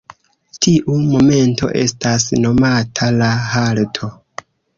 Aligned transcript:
Tiu 0.65 0.95
momento 1.09 1.69
estas 1.81 2.25
nomata 2.47 3.11
la 3.21 3.29
halto. 3.53 4.13